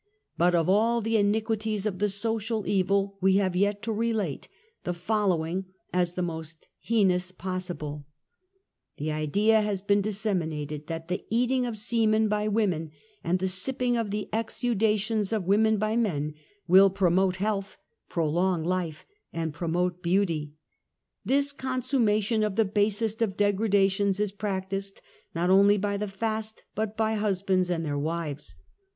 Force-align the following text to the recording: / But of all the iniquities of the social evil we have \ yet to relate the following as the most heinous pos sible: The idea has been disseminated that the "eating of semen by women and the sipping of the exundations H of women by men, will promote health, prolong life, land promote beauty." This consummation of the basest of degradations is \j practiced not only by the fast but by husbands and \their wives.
/ 0.21 0.25
But 0.35 0.55
of 0.55 0.67
all 0.67 0.99
the 0.99 1.15
iniquities 1.15 1.85
of 1.85 1.99
the 1.99 2.09
social 2.09 2.65
evil 2.65 3.19
we 3.21 3.35
have 3.35 3.55
\ 3.55 3.55
yet 3.55 3.83
to 3.83 3.91
relate 3.93 4.47
the 4.83 4.95
following 4.95 5.65
as 5.93 6.13
the 6.13 6.23
most 6.23 6.67
heinous 6.79 7.31
pos 7.31 7.67
sible: 7.67 8.05
The 8.97 9.11
idea 9.11 9.61
has 9.61 9.79
been 9.83 10.01
disseminated 10.01 10.87
that 10.87 11.07
the 11.07 11.23
"eating 11.29 11.67
of 11.67 11.77
semen 11.77 12.27
by 12.29 12.47
women 12.47 12.89
and 13.23 13.37
the 13.37 13.47
sipping 13.47 13.95
of 13.95 14.09
the 14.09 14.27
exundations 14.33 15.31
H 15.31 15.37
of 15.37 15.45
women 15.45 15.77
by 15.77 15.95
men, 15.95 16.33
will 16.67 16.89
promote 16.89 17.35
health, 17.35 17.77
prolong 18.09 18.63
life, 18.63 19.05
land 19.35 19.53
promote 19.53 20.01
beauty." 20.01 20.55
This 21.23 21.51
consummation 21.51 22.41
of 22.41 22.55
the 22.55 22.65
basest 22.65 23.21
of 23.21 23.37
degradations 23.37 24.19
is 24.19 24.31
\j 24.31 24.37
practiced 24.37 25.03
not 25.35 25.51
only 25.51 25.77
by 25.77 25.95
the 25.95 26.07
fast 26.07 26.63
but 26.73 26.97
by 26.97 27.13
husbands 27.13 27.69
and 27.69 27.85
\their 27.85 27.99
wives. 27.99 28.55